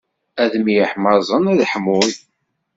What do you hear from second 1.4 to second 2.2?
ad ḥmun.